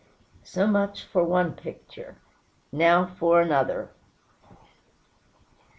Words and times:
So 0.41 0.65
much 0.65 1.03
for 1.03 1.23
one 1.23 1.53
picture. 1.53 2.15
Now 2.71 3.05
for 3.05 3.39
another. 3.39 3.91